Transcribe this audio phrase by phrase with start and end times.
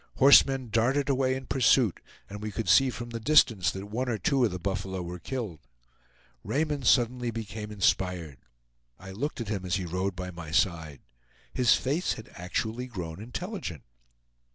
[0.15, 4.17] Horsemen darted away in pursuit, and we could see from the distance that one or
[4.17, 5.59] two of the buffalo were killed.
[6.43, 8.39] Raymond suddenly became inspired.
[8.97, 11.01] I looked at him as he rode by my side;
[11.53, 13.83] his face had actually grown intelligent!